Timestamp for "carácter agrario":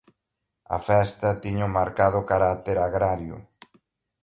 2.31-3.35